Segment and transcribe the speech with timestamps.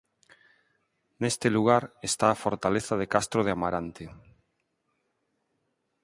[1.21, 4.05] Neste lugar está a Fortaleza de Castro de Amarante.